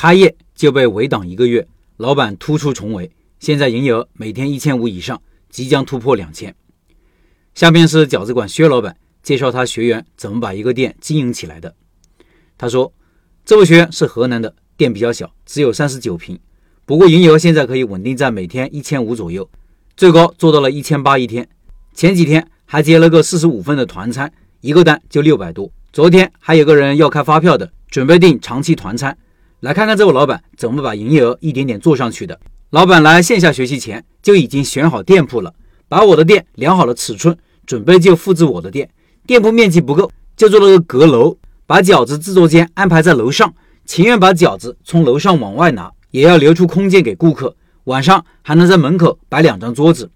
[0.00, 3.10] 开业就被围挡一个月，老板突出重围，
[3.40, 6.54] 现在营业额每天一千五以上，即将突破两千。
[7.52, 11.74] 下面是饺子馆薛老板介绍他学员怎么把一个店经营起来的。
[12.56, 12.92] 他说，
[13.44, 16.38] 这位学员是河南的，店比较小，只有三十九平，
[16.86, 19.50] 不过营业额现在可以稳定在每天一千五左右，
[19.96, 21.48] 最高做到了一千八一天。
[21.92, 25.68] 前几天还接了个四十五份的团餐，一个单就六百多。
[25.92, 29.18] 昨天还有个人要开发票的，准备订长期团餐。
[29.60, 32.38] 来看看这位老板怎么把营业额一点点做上去的。
[32.70, 35.52] 老板来线下学习前就已经选好店铺了，
[35.88, 38.88] 把我的店量好了尺寸，准备就复制我的店。
[39.26, 43.52] 店铺面积不够，就做了个阁楼，把饺子制作间安排在楼上，
[43.84, 47.56] 情愿把饺子从楼上往外拿，也要留出空间给顾客。
[47.84, 50.08] 晚上还能在门口摆两张桌子。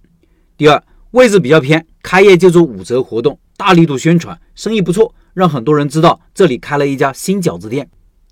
[0.56, 0.80] 第二，
[1.10, 7.90] 位置比较偏，开业就做五折活动，大力度宣传，生意不错，让很多人知道这里开了一家新饺子店。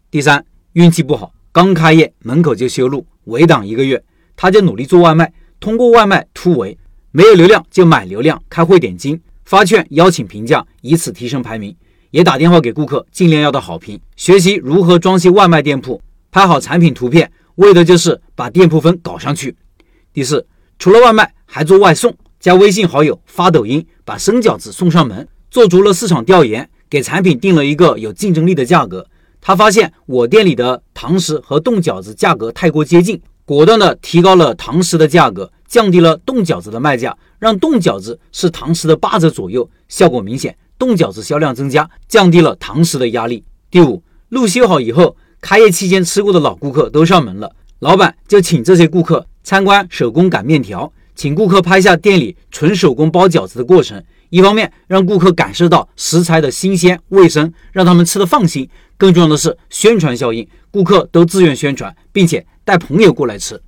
[0.09, 0.45] 第三。
[0.75, 4.01] 运气不好，刚开业门口就修路围挡一个月，
[4.37, 6.79] 他就努力做外卖，通过外卖突围，
[7.11, 11.75] 没有流量就买流量，开会点金，发券邀请评价，以此提升排名。
[12.13, 19.57] 也打电话给顾客，尽量要到好评，学习如何装修外卖店铺，拍好产品图片，为的就是把店铺分搞上去。
[20.13, 20.47] 第四，
[20.79, 29.05] 除了外卖，还做外送，加微信好友，发抖音，把生饺子送上门，做足了市场调研，给产品定了一个有竞争力的价格。
[29.41, 43.43] 他发现我店里的堂食和冻饺子价格太过接近，果断的提高了堂食的价格，降低了冻饺子的卖价，让冻饺子是堂食的八折左右，效果明显，冻饺子销量增加，降低了堂食的压力。
[43.71, 54.03] 第五，路修好以后，开业期间吃过的老顾客都上门了，老板就请这些顾客参观手工擀面条，请顾客拍下店里纯手工包饺子的过程。
[54.31, 58.65] 一方面让顾客感受到食材的新鲜卫生，让他们吃的放心；
[58.97, 63.61] 更重要的是宣传效应，顾客都自愿宣传，并且带朋友过来吃。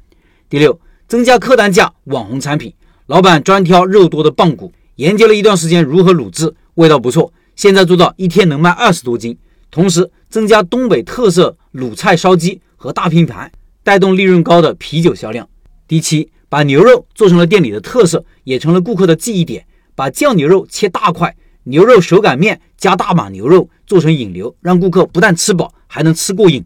[0.49, 2.73] 第六，增加客单价网红产品，
[3.05, 9.37] 老板专挑肉多的棒骨，研究了一段时间如何卤制，味道不错，现在做到一天能卖二十多斤。
[9.71, 13.53] 同时增加东北特色卤菜烧鸡和大拼盘，
[13.83, 15.47] 带动利润高的啤酒销量。
[15.87, 19.65] 第七，把牛肉做成了店里的特色，也成了顾客的记忆点。
[19.95, 26.63] 把酱牛肉切大块，牛肉手擀面加大码牛肉做成引流，让顾客不但吃饱，还能吃过瘾。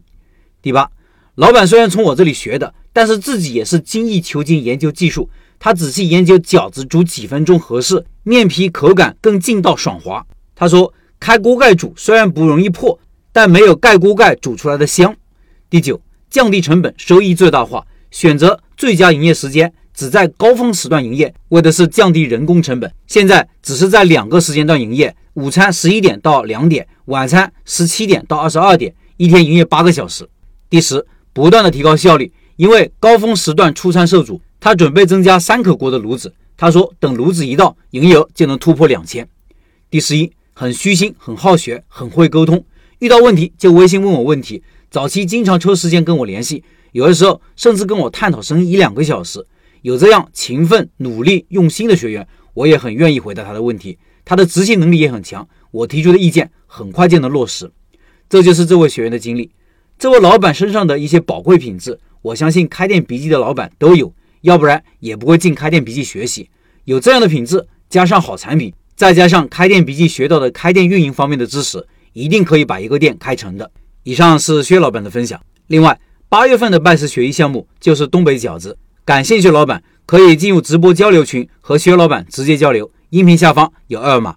[0.61, 0.91] 第八，
[1.35, 5.29] 老板虽然从我这里学的，但是自己也是精益求精研究技术。
[5.57, 10.25] 他仔细研究饺子煮几分钟合适，面皮口感更劲道爽滑。
[10.53, 12.99] 他说，开锅盖煮虽然不容易破，
[13.31, 15.15] 但没有盖锅盖煮出来的香。
[15.69, 19.73] 第九，降低成本，收益最大化，选择最佳营业时间。
[19.93, 22.93] 只在高峰时段营业，为的是降低人工成本。
[23.07, 30.29] 现在只是在两个时间段营业：午餐十一点到两点，晚餐十七点到二十二点，一天营业八个小时。
[30.69, 36.31] 第十，不断的提高效率，因为高峰时段出餐受阻，他准备增加三口锅的炉子。
[36.55, 39.27] 他说，等炉子一到，营业额就能突破两千。
[39.89, 42.63] 第十一，很虚心，很好学，很会沟通，
[42.99, 44.61] 遇到问题就微信问我问题。
[44.91, 46.63] 早期经常抽时间跟我联系，
[46.97, 49.45] 有的时候甚至跟我探讨生意一两个小时。
[49.83, 53.99] 有这样勤奋、努力、用心的学员，我也很愿意回答他的问题。
[54.25, 57.71] 他的执行能力也很强，我提出的意见很快就能落实。
[58.27, 59.51] 这就是这位学员的经历。
[59.99, 66.49] 这位老板身上的一些宝贵品质，我相信开店笔记的老板都有，要不然也不会进开店笔记学习。
[66.85, 73.71] 有这样的品质，加上好产品，再加上开店笔记学到的开店运营方面的知识，一定可以把一个店开成的。
[74.01, 75.39] 以上是薛老板的分享。
[75.67, 75.99] 另外，
[76.29, 78.77] 八月份的拜师学艺项目就是东北饺子。
[79.05, 84.35] 感兴趣老板可以进入直播交流群和薛老板直接交流，音频下方有二维码。